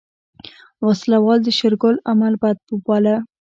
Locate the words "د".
1.43-1.47